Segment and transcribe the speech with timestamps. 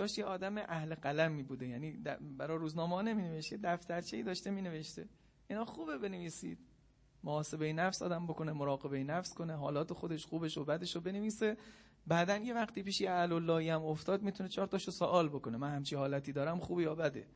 [0.00, 1.68] یادداشتاش یه آدم اهل قلمی بوده.
[1.68, 1.90] یعنی
[2.38, 5.08] برای روزنامه نمی نوشته دفترچه ای داشته می نوشته
[5.48, 6.58] اینا خوبه بنویسید.
[7.24, 11.56] محاسبه نفس آدم بکنه مراقبه نفس کنه حالات خودش خوبش و بدش رو بنویسه.
[12.06, 15.56] بعدا یه وقتی پیش یه اللهی هم افتاد می‌تونه چهار تاشو سوال بکنه.
[15.56, 17.26] من همچی حالتی دارم خوبه یا بده؟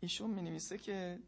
[0.00, 1.18] ایشون می نویسه که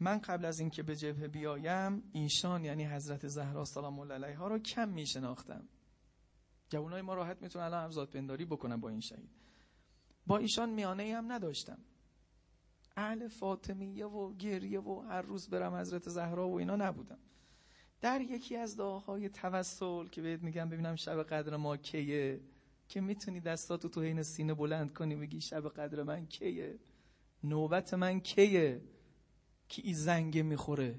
[0.00, 4.58] من قبل از اینکه به جبهه بیایم ایشان یعنی حضرت زهرا سلام الله علیها رو
[4.58, 5.68] کم می شناختم
[6.68, 9.30] جوانای ما راحت می‌تونن الان همزاد پنداری بکنن با این شهید.
[10.26, 11.78] با ایشان میانه ای هم نداشتم.
[12.96, 17.18] اهل فاطمیه و گریه و هر روز برم حضرت زهرا و اینا نبودم.
[18.00, 22.40] در یکی از دعاهای توسل که بهت میگم ببینم شب قدر ما کیه
[22.88, 26.78] که می‌تونی دستاتو تو حین سینه بلند کنی بگی شب قدر من کیه؟
[27.44, 28.82] نوبت من کیه؟
[29.68, 30.98] که این زنگ می‌خوره؟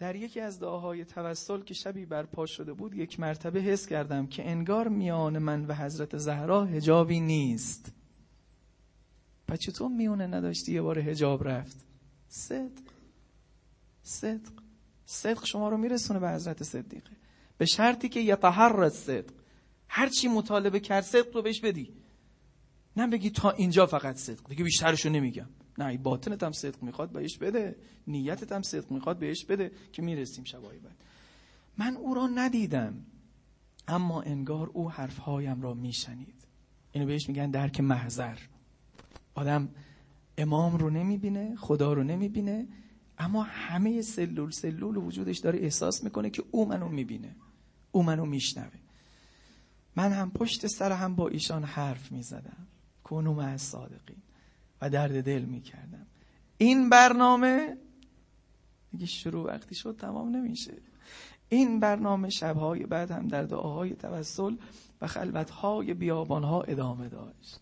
[0.00, 4.50] در یکی از دعاهای توسل که شبی برپا شده بود یک مرتبه حس کردم که
[4.50, 7.92] انگار میان من و حضرت زهرا هجابی نیست.
[9.48, 11.84] پس چطور میونه نداشتی یه بار هجاب رفت؟
[12.28, 12.82] صدق.
[14.02, 14.52] صدق.
[15.04, 17.10] صدق شما رو میرسونه به حضرت صدیقه
[17.58, 19.32] به شرطی که یطهر صدق.
[19.88, 21.92] هر چی مطالبه کرد صدق رو بهش بدی.
[22.96, 24.48] نه بگی تا اینجا فقط صدق.
[24.48, 25.48] دیگه بیشترشو نمیگم.
[25.82, 27.76] نه باطنت هم صدق می‌خواد بهش بده.
[28.06, 30.96] نیتت هم صدق می‌خواد بهش بده که می‌رسیم شبای بعد.
[31.78, 33.06] من او را ندیدم
[33.88, 36.44] اما انگار او حرفهایم را میشنید.
[36.92, 38.38] اینو بهش میگن درک محضر.
[39.34, 39.68] آدم
[40.38, 42.68] امام رو نمی‌بینه خدا رو نمی‌بینه
[43.18, 47.36] اما همه سلول سلول وجودش داره احساس می‌کنه که او منو می‌بینه
[47.92, 48.80] او منو میشنوه.
[49.96, 52.66] من هم پشت سر هم با ایشان حرف می‌زدم.
[53.04, 54.22] کنوم از صادقین.
[54.80, 56.06] و درد دل می‌کردم.
[56.58, 57.76] این برنامه
[58.90, 60.74] دیگه شروع وقتی شد تمام نمیشه.
[61.48, 64.56] این برنامه شبهای بعد هم در دعاهای توسل
[65.00, 67.60] و خلوتهای بیابانها ادامه داشت.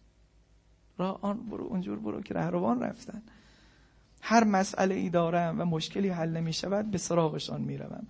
[0.98, 3.22] را آن برو اونجور برو که رهروان رفتن.
[4.20, 8.06] هر مسئله ای دارم و مشکلی حل نمی شود به سراغشان می روم.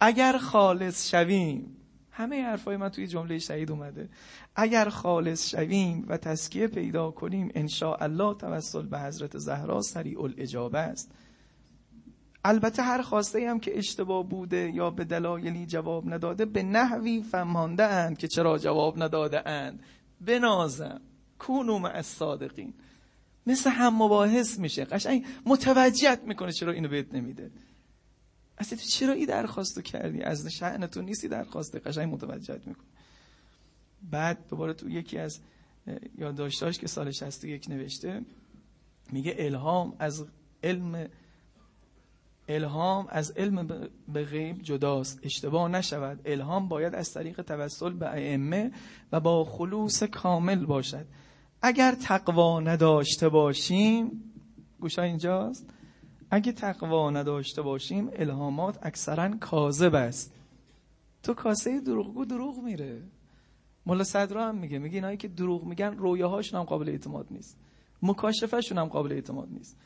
[0.00, 1.76] اگر خالص شویم
[2.14, 4.08] همه حرفای من توی جمله شهید اومده.
[4.56, 7.68] اگر خالص شویم و تسکیه پیدا کنیم ان
[8.00, 11.12] الله توسل به حضرت زهرا سریع الاجابه است.
[12.44, 17.84] البته هر خواسته هم که اشتباه بوده یا به دلایلی جواب نداده به نحوی فهمانده
[17.84, 19.82] اند که چرا جواب نداده اند.
[20.20, 21.00] بنازم
[21.38, 22.74] کونو مع الصادقین.
[23.46, 24.84] مثل هم مباحث میشه.
[24.84, 27.50] قشنگ متوجهت می‌کنه چرا اینو بهت نمیده.
[28.58, 32.86] اصلا تو چرا این درخواستو کردی؟ از شأن تو نیستی درخواسته قشنگ متوجهت می‌کنه
[34.10, 35.40] بعد دوباره تو یکی از
[36.18, 38.22] یادداشتاش که سال 61 نوشته
[39.12, 40.26] میگه الهام از
[40.62, 41.08] علم
[42.48, 45.20] الهام از علم به غیب جداست.
[45.22, 46.20] اشتباه نشود.
[46.24, 48.72] الهام باید از طریق توسل به ائمه
[49.12, 51.06] و با خلوص کامل باشد.
[51.62, 54.32] اگر تقوا نداشته باشیم
[54.80, 55.66] گوشا اینجاست؟
[56.34, 60.32] اگه تقوا نداشته باشیم الهامات اکثرا کاذب است.
[61.22, 63.02] تو کاسه دروغگو دروغ میره.
[63.86, 67.56] مولا صدرا هم میگه میگه اینایی که دروغ میگن رویاهاشون هم قابل اعتماد نیست.
[68.02, 69.76] مکاشفهشون هم قابل اعتماد نیست.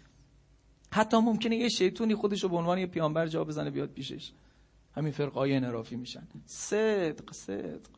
[0.92, 4.32] حتی ممکنه یه شیطونی خودش رو به عنوان یه پیامبر جا بزنه بیاد پیشش.
[4.96, 6.26] همین فرقای انرافی میشن.
[6.46, 7.90] صدق صدق.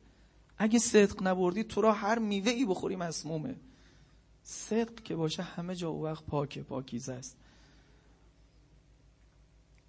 [0.59, 3.57] اگه صدق نبردی تو را هر میوه ای بخوری مسمومه.
[4.43, 7.37] صدق که باشه همه جا وقت پاکه پاکیزه است.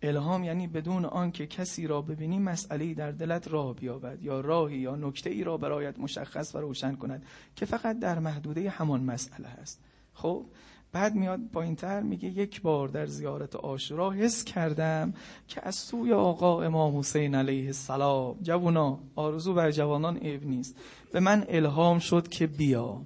[0.02, 4.96] الهام یعنی بدون آنکه کسی را ببینی مسئله در دلت راه بیابد یا راهی یا
[4.96, 9.80] نکته ای را برایت مشخص و روشن کند که فقط در محدوده همان مسئله است.
[10.14, 10.46] خب
[10.92, 11.40] بعد میاد
[11.78, 15.14] تر میگه یک بار در زیارت آشورا حس کردم
[15.48, 18.36] که از سوی آقا امام حسین علیه السلام.
[18.42, 20.76] جوونا آرزو بر جوانان عیب نیست.
[21.14, 23.02] به من الهام شد که بیا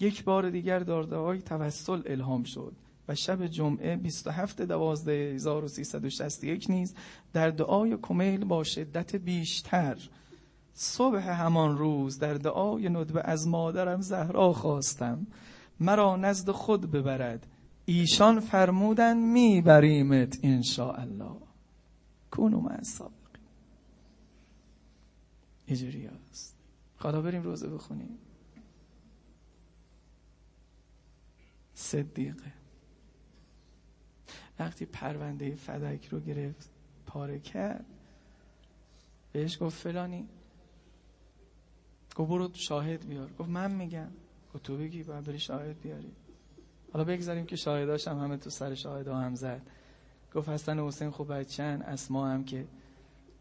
[0.00, 2.72] یک بار دیگر داردهای توسل الهام شد.
[3.08, 6.94] و شب جمعه 27 دوازده 1361 نیز
[7.32, 10.08] در دعای کمیل با شدت بیشتر.
[10.74, 15.26] صبح همان روز در دعای ندبه از مادرم زهرا خواستم.
[15.80, 17.46] مرا نزد خود ببرد.
[17.84, 20.38] ایشان فرمودن میبریمت
[20.78, 21.36] الله
[22.30, 23.14] کونو مع الصادقین
[25.66, 26.56] اینجوری هست
[26.98, 28.18] خدا بریم روزه بخونیم.
[31.74, 32.63] صدیقه.
[34.58, 36.70] وقتی پرونده فدک رو گرفت
[37.06, 37.84] پاره کرد.
[39.32, 40.28] بهش گفت فلانی.
[42.16, 43.32] گفت برو شاهد بیار.
[43.38, 44.10] گفت من میگم.
[44.54, 46.12] گفت تو بگی باید بری شاهد بیاری.
[46.92, 49.62] حالا بگذاریم که شاهداش هم همه تو سر شاهد هم زد.
[50.34, 52.66] گفت حسن حسین خوب بچن اسما هم که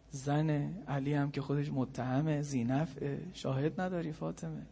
[0.10, 0.50] زن
[0.88, 2.98] علی هم که خودش متهمه زینف
[3.33, 4.65] شاهد نداری فاطمه.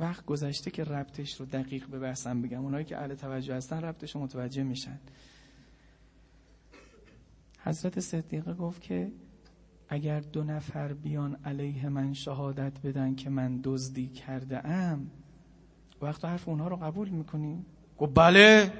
[0.00, 2.64] وقت گذشته که ربطش رو دقیق به بحثم بگم.
[2.64, 4.98] اونایی که اهل توجه هستن ربطش رو متوجه میشن.
[7.64, 9.12] حضرت صدیقه گفت که
[9.88, 15.10] اگر دو نفر بیان علیه من شهادت بدن که من دزدی کرده ام
[16.02, 17.64] وقت حرف اونها رو قبول می‌کنی؟
[17.98, 18.72] گفت بله.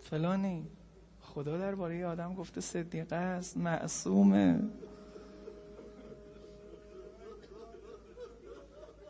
[0.00, 0.66] فلانی.
[1.20, 4.60] خدا درباره آدم گفته صدیقه است معصومه.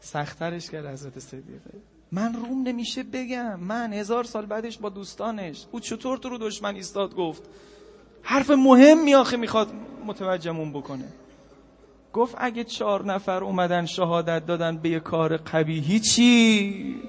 [0.07, 1.71] سخترش کرد حضرت صدیقه
[2.13, 3.61] من روم نمیشه بگم.
[3.61, 5.67] من هزار سال بعدش با دوستانش.
[5.73, 7.43] او چطور تو رو دشمن ایستاد گفت.
[8.23, 9.69] حرف مهم آخه می‌خواد
[10.07, 11.09] متوجهمون بکنه.
[12.13, 17.03] گفت اگه چهار نفر اومدن شهادت دادن به یه کار قبیهی چی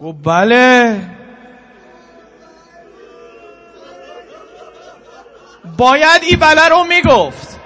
[0.00, 1.00] گفت بله.
[5.78, 7.63] باید ای بله رو می‌گفت.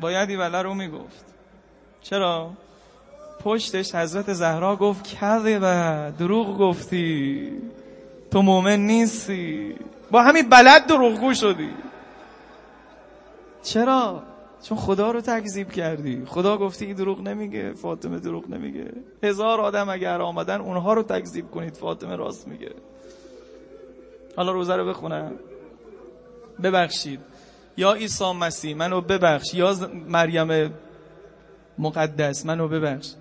[0.00, 1.24] باید ای بله رو می‌گفت.
[2.02, 2.50] چرا؟
[3.44, 7.52] پشتش حضرت زهرا گفت کذبه دروغ گفتی.
[8.30, 9.74] تو مؤمن نیستی.
[10.10, 11.70] با همین بلد دروغگو شدی.
[13.62, 14.22] چرا؟
[14.62, 16.24] چون خدا رو تکذیب کردی.
[16.26, 18.92] خدا گفتی این دروغ نمیگه فاطمه دروغ نمیگه.
[19.22, 22.74] هزار آدم اگر آمدن اونها رو تکذیب کنید فاطمه راست میگه.
[24.36, 25.32] حالا روزه رو بخونم.
[26.62, 27.20] ببخشید.
[27.80, 29.54] یا عیسی مسیح منو ببخش.
[29.54, 30.74] یا مریم
[31.78, 33.14] مقدس منو ببخش.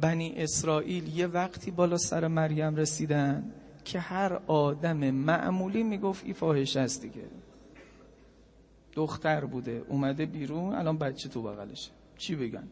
[0.00, 3.52] بنی اسرائیل یه وقتی بالا سر مریم رسیدن
[3.84, 7.24] که هر آدم معمولی می‌گفت ای فاحش است دیگه.
[8.92, 11.90] دختر بوده اومده بیرون الان بچه تو بغلشه.
[12.18, 12.68] چی بگن؟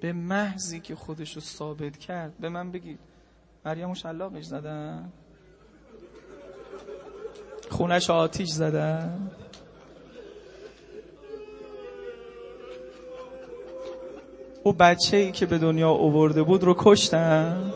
[0.00, 2.98] به محضی که خودشو ثابت کرد به من بگید.
[3.64, 5.12] مریم شلاقش زدن؟
[7.74, 9.30] خونش آتیش زدن.
[14.62, 17.72] او بچه ای که به دنیا اوورده بود رو کشتن.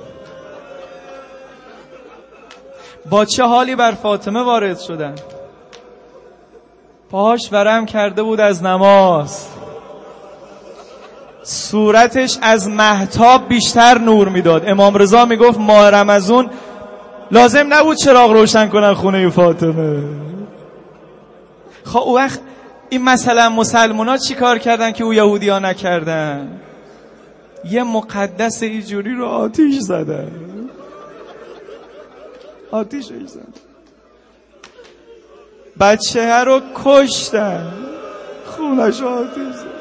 [3.11, 5.15] با چه حالی بر فاطمه وارد شدن؟
[7.11, 9.49] پاهاش ورم کرده بود از نماز.
[11.43, 14.69] صورتش از محتاب بیشتر نور می‌داد.
[14.69, 16.51] امام رضا می‌گفت ماه رمزون
[17.31, 20.03] لازم نبود چراغ روشن کنن خونه فاطمه.
[21.85, 22.41] خب او وقت
[22.89, 26.61] این مثلا مسلمان ها چی کار کردن که او یهودی ها نکردن؟
[27.65, 30.31] یه مقدس ایجوری رو آتیش زدن.
[32.71, 33.53] آتیش زدن.
[35.81, 37.73] بچه رو کشتن.
[38.47, 39.79] خونش آتیش زدن.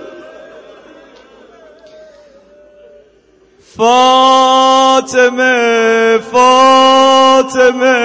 [4.98, 7.98] فاطمه فاطمه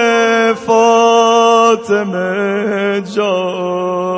[0.52, 2.20] فاطمه
[3.00, 4.12] جان.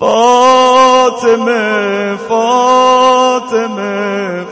[0.00, 1.66] فاطمه
[2.28, 3.86] فاطمه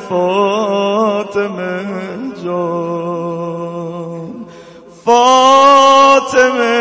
[0.08, 1.72] فاطمه
[2.44, 4.30] جان.
[5.06, 6.76] فاطمه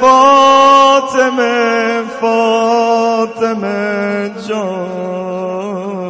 [0.00, 1.54] فاطمه
[2.20, 3.80] فاطمه
[4.48, 6.01] جان.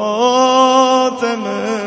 [0.00, 1.80] فاطمه.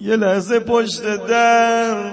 [0.00, 2.12] یه لحظه پشت در.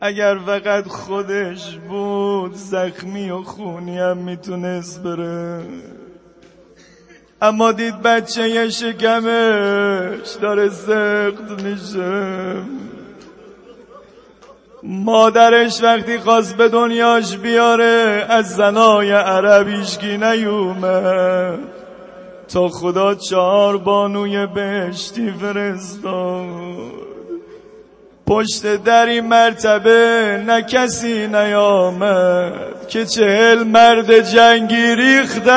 [0.00, 5.62] اگر فقط خودش بود زخمی و خونی هم می‌تونست بره.
[7.42, 12.62] اما دید بچه یه شکمش داره سخت میشه.
[14.82, 21.58] مادرش وقتی خواست به دنیاش بیاره از زنای عربیشگی نیومد.
[22.52, 27.02] تا خدا چهار بانوی بهشتی فرستاد.
[28.26, 35.52] پشت در این مرتبه نه کسی نیامد که چهل مرد جنگی ریختن.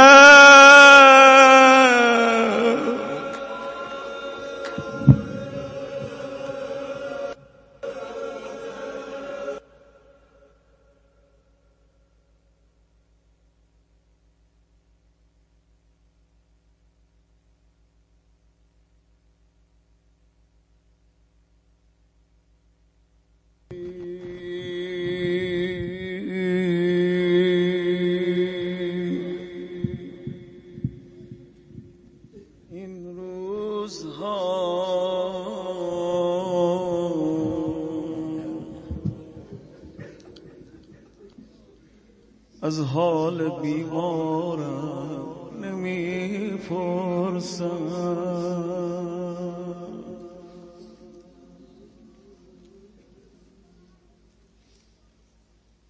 [42.61, 45.25] از حال بیمارم
[45.63, 46.57] نمی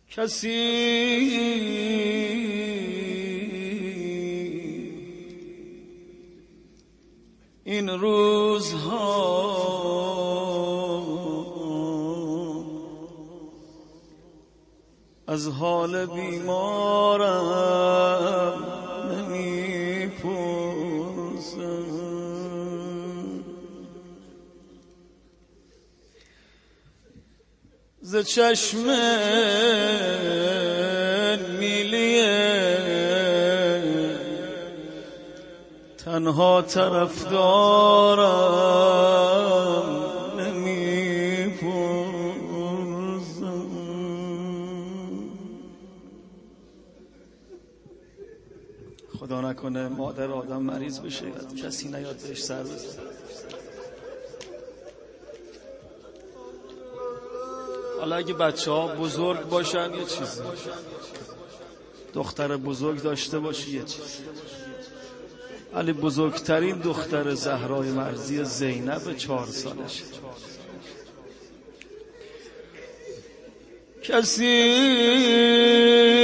[0.09, 0.49] کسی
[7.63, 9.64] این روزها
[15.35, 17.33] از حال بیمارم
[19.11, 20.11] نمی
[28.01, 28.77] ز چشم
[31.59, 32.35] میلیه
[36.05, 39.34] تنها طرف دارم
[49.69, 51.25] نکنه مادر آدم مریض بشه
[51.63, 52.99] کسی نیاد بهش سر بزن
[57.99, 60.41] حالا اگه بچه ها بزرگ باشن یه چیزی
[62.13, 64.19] دختر بزرگ داشته باشی یه چیز.
[65.75, 70.03] علی بزرگترین دختر زهرای مرزی زینب چهار سالش
[74.03, 76.14] کسی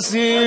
[0.00, 0.38] کسی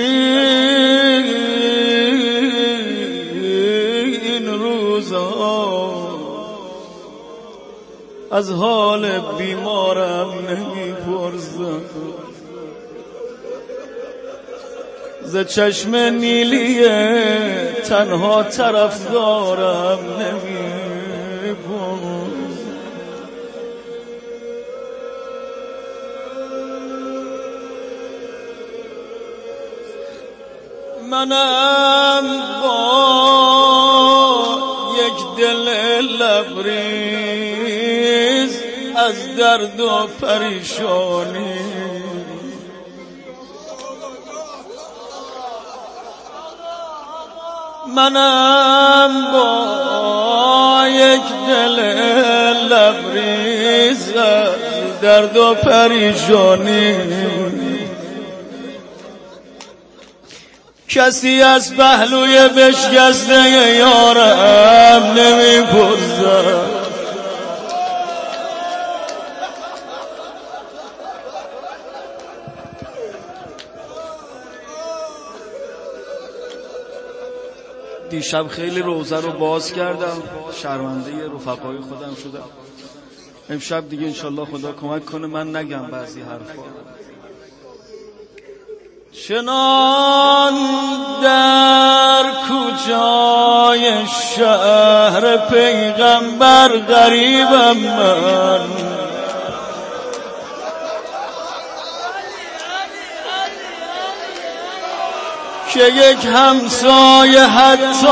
[8.31, 11.81] از حال بیمارم نمی‌پرسم.
[15.23, 17.19] ز چشم نیلیه
[17.89, 20.42] تنها طرف دارم نمی‌پرسم.
[31.13, 32.25] منم
[32.63, 32.79] با
[34.97, 35.67] یک دل
[36.01, 37.13] لبری
[38.95, 41.53] از درد و پریشانی.
[47.95, 51.79] منم با یک دل
[52.73, 54.13] لبریز
[55.01, 56.97] درد و پریشانی.
[60.93, 66.83] کسی از پهلوی بشکسته یارم نمی‌پرسد
[78.09, 80.23] دیشب خیلی روزه رو باز کردم.
[80.61, 82.43] شرمنده رفقای خودم شدم.
[83.49, 85.27] امشب دیگه انشالله خدا کمک کنه.
[85.27, 86.92] من نگم بعضی حرفا.
[89.13, 90.53] چنان
[91.23, 93.91] در کجای
[94.35, 98.59] شهر پیغمبر غریبم من؟
[105.73, 108.07] که یک همسایه حتی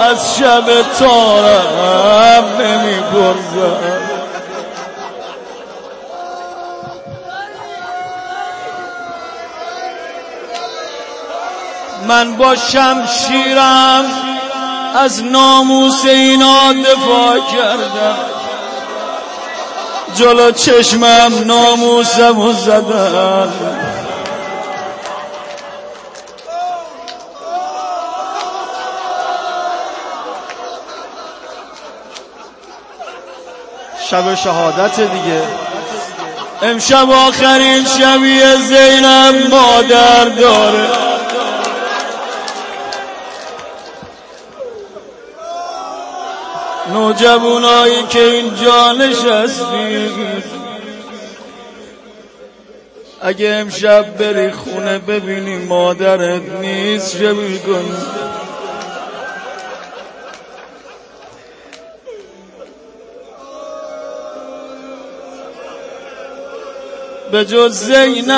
[0.00, 3.00] از شب تارم نمی
[12.08, 14.04] من با شمشیرم
[14.96, 18.18] از ناموس اینا دفاع کردم.
[20.14, 23.52] جلو چشمم ناموسم زدم.
[34.10, 35.42] شب شهادت دیگه.
[36.62, 41.07] امشب آخرین شبیه زینب مادر داره.
[47.08, 50.42] ما جوانایی که اینجا نشستیم
[53.20, 57.96] اگه امشب بری خونه ببینی مادرت نیست چه می‌کنی؟
[67.32, 68.28] به جز زینب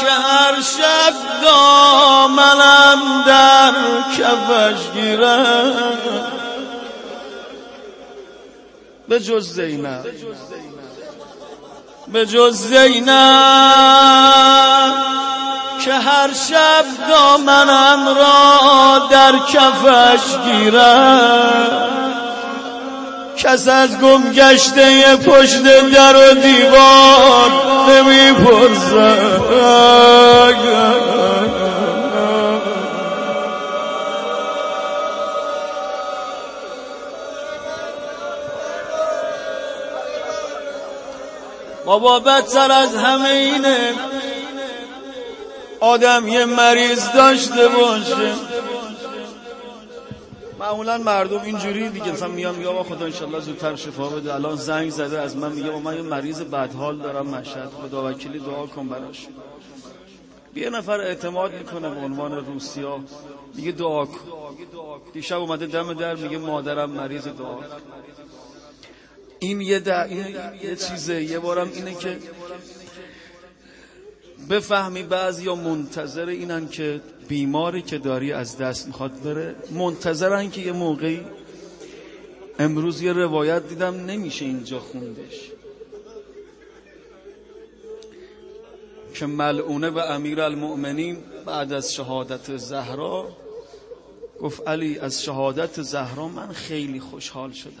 [0.00, 3.72] که هر شب دامنم در
[4.18, 5.72] کفش گیرم
[9.08, 10.06] به جز زینب.
[12.12, 13.10] به جز زینب.
[15.84, 22.09] که هر شب دامنم را در کفش گیرم
[23.42, 27.50] کس از گم گشته پشت در و دیوار
[27.88, 28.32] نمی
[41.84, 43.94] بابا بدتر از همه اینه.
[45.80, 48.34] آدم یه مریض داشته باشه.
[50.60, 54.34] معمولا مردم اینجوری دیگه مثلا میام میگم خدا انشالله زودتر شفا بده.
[54.34, 57.70] الان زنگ زده از من میگه من یه مریض بدحال دارم مشهد.
[57.70, 59.26] خدا وکیلی دعا کن براش.
[60.54, 63.00] یه نفر اعتماد می‌کنه به عنوان روسیا.
[63.54, 64.18] میگه دعا کن.
[65.12, 67.58] دیشب اومده دم در میگه مادرم مریض دعا.
[69.38, 70.26] این یه, این
[70.62, 71.22] یه چیزه.
[71.22, 72.18] یه بارم اینه که
[74.50, 79.54] بفهمی بعضی یا منتظر اینن که بیماری که داری از دست می‌خواد بره.
[79.70, 81.20] منتظرن که یه موقعی
[82.58, 85.50] امروز یه روایت دیدم نمیشه اینجا خوندش.
[89.14, 91.16] که ملعونه و امیر المؤمنین
[91.46, 93.28] بعد از شهادت زهرا
[94.40, 97.72] گفت علی از شهادت زهرا من خیلی خوشحال شدم.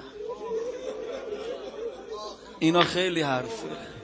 [2.58, 3.99] اینا خیلی حرفه.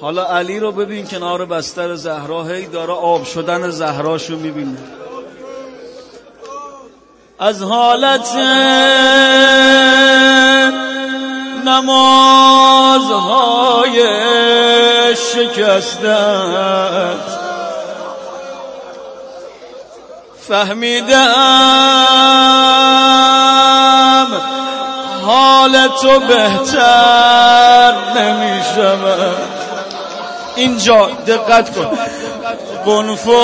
[0.00, 4.78] حالا علی رو ببین کنار بستر زهرا هی داره آب شدن زهراشو می‌بینه.
[7.38, 8.34] از حالت
[11.64, 13.04] نمازهای
[15.16, 16.04] شکستت.
[20.48, 21.24] فهمیدم
[25.26, 29.53] حال تو بهتر نمی‌شود.
[30.56, 31.98] اینجا دقت کن.
[32.84, 33.34] قنفوز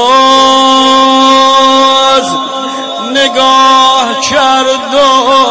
[3.11, 5.51] نگاه کردم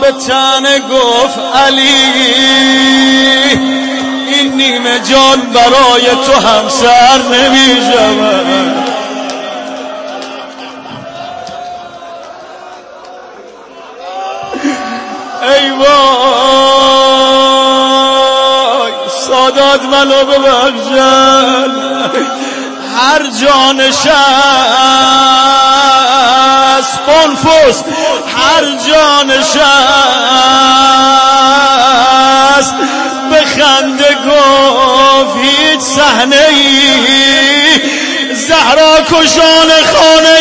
[0.00, 2.04] به تن گفت علی
[4.34, 8.53] این نیمه جان برای تو همسر نمی شود
[19.54, 21.70] سادات منو ببخشن
[22.96, 23.22] هر
[24.06, 24.98] است
[27.06, 27.82] قنفوس
[28.36, 29.56] هر جانش
[32.60, 32.74] است
[33.30, 40.38] به خنده گفت هیچ صحنه ای زهرا کشان خانه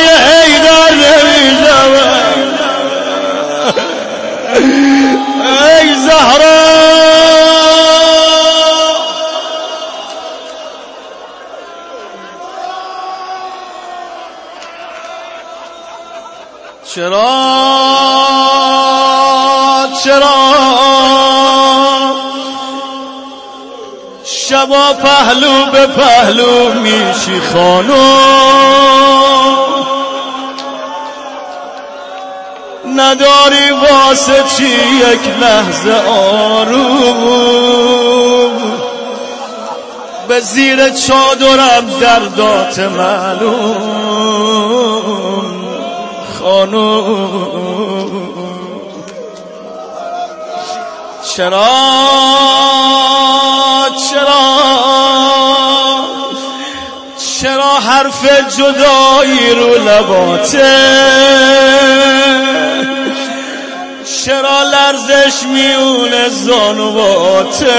[16.95, 17.29] چرا؟
[20.03, 20.27] چرا؟
[24.25, 27.93] شبا پهلو به پهلو میشی خانو.
[32.95, 37.23] نداری واسه چی یک لحظه آروم.
[40.27, 44.22] به زیر چادرم دردات معلوم.
[46.43, 48.33] خانوم
[51.35, 51.69] چرا؟
[54.11, 54.43] چرا؟
[57.41, 58.25] چرا حرف
[58.57, 60.73] جدایی رو لباته
[64.25, 67.73] چرا لرزش میونه زانواته؟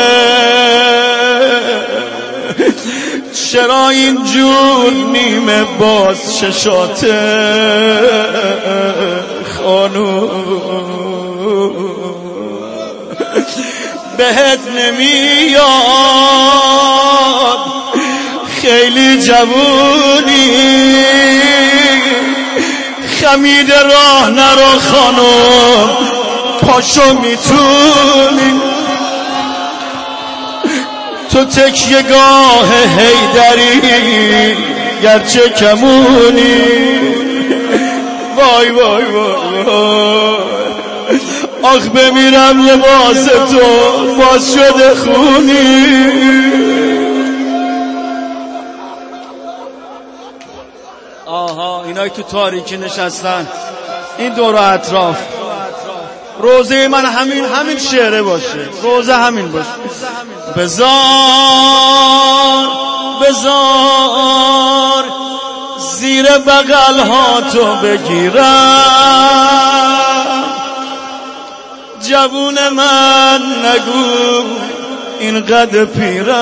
[3.35, 7.07] چرا اینجور نیمه باز ششات
[9.57, 10.29] خانو؟
[14.19, 15.65] بهت نمیاد
[18.63, 20.51] خیلی جوونی.
[23.21, 25.91] خمید راه نرو خانم
[26.61, 28.74] پاشو می‌تونی.
[31.35, 32.67] تو تکیه گاه
[32.99, 34.57] هیدری
[35.03, 36.63] گرچه کمونی.
[38.37, 39.65] وای وای وای
[41.63, 43.61] آخ بمیرم لباس تو
[44.19, 45.87] باز شده خونی.
[51.27, 53.49] آها اینایی تو تاریکی نشستن.
[54.19, 55.17] این دور اطراف.
[56.39, 58.69] روزه من همین همین شعره باشه.
[58.83, 59.69] روزه همین باشه.
[60.57, 60.95] بزار
[63.23, 65.05] بزار
[65.79, 69.15] زیر بغل ها تو بگیرم.
[72.09, 74.45] جوون من نگو
[75.19, 76.35] این قد پیرم.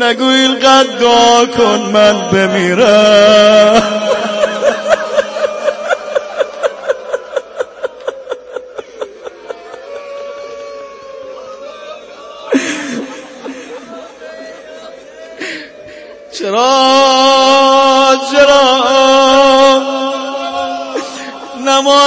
[0.00, 4.09] نگو این قد دعا کن من بمیرم.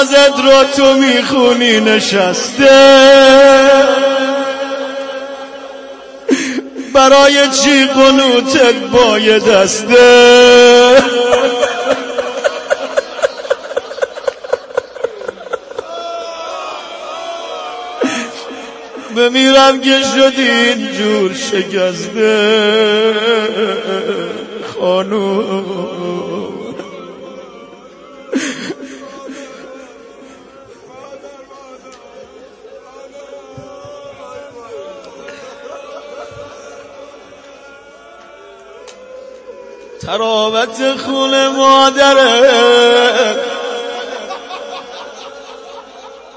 [0.04, 3.04] نمازت رو تو می‌خونی نشسته.
[6.94, 11.04] برای چی قنوتت باید دسته؟
[19.16, 23.14] بمیرم که شدین جور شکسته.
[24.80, 26.43] خانوم.
[40.06, 42.42] تراوت خون مادره.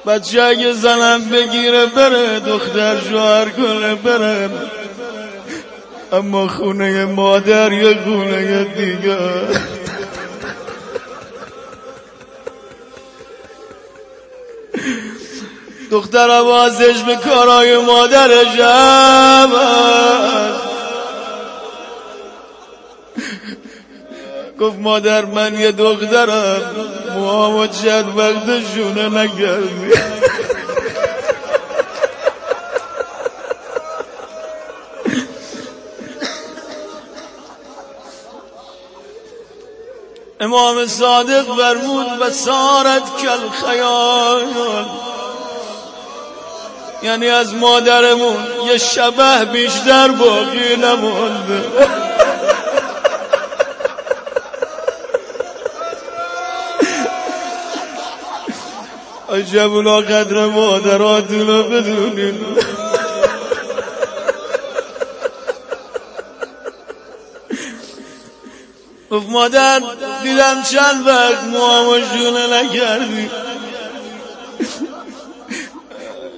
[0.07, 4.50] بچه اگه زنم بگیره بره دختر شوهر کنه بره.
[6.12, 9.18] اما خونه مادر یه خونه دیگه.
[15.90, 18.61] دختر عوازش به کارای مادرش
[24.61, 26.62] گفت مادر من یه دخترم.
[27.14, 29.92] موامو چند وقت شونه نگردی
[40.40, 44.42] امام صادق فرمود و سارت کل خیال
[47.03, 51.64] یعنی از مادرمون یه شبه بیشتر باقی نمونده
[59.37, 62.40] عجب اونا قدر مادراتون رو بدونین.
[69.11, 69.81] گفت مادر
[70.22, 73.31] دیدم چند وقت موامشونه نکردی.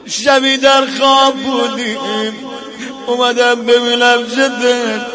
[0.06, 2.34] شبی در خواب بودیم.
[3.06, 5.06] اومدم ببینم جدن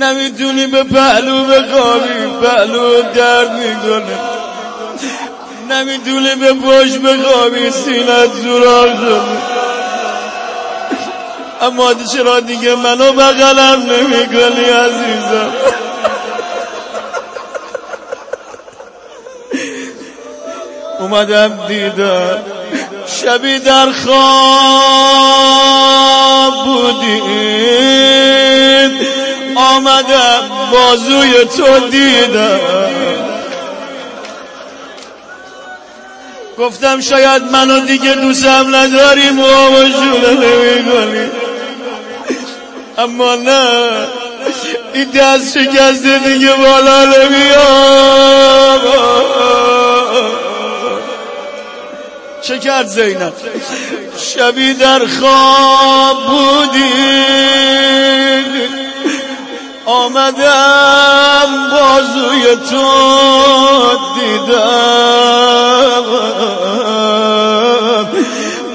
[0.00, 2.46] نمی‌تونی به پهلو بخوابی.
[2.46, 4.39] پهلو درد می‌کنه.
[5.70, 9.20] نمی‌دونه به پاش بخوابی سینت زورار شده.
[11.62, 15.52] اما چرا دیگه منو بغلم نمی کنی عزیزم؟
[21.00, 22.44] اومدم دیدم
[23.06, 24.14] شبی در خواب
[26.64, 27.30] بودید
[29.56, 32.99] آمدم بازوی تو دیدم.
[36.58, 41.30] گفتم شاید منو دیگه دوستم نداری موامشونه نمی کنی
[42.98, 43.68] اما نه
[44.94, 48.80] این دست شکسته دیگه بالا نمیام
[52.42, 53.32] چه کرد زینب؟
[54.18, 56.90] شبی در خواب بودی.
[59.90, 62.86] آمدم بازوی تو
[64.14, 65.00] دیدم.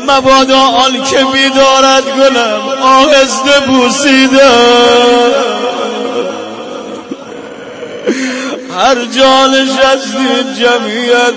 [0.08, 4.45] مبادا آن که بیدارد گلم آهسته بوسیدم
[8.78, 10.04] هر جانش از
[10.60, 11.34] جمعیت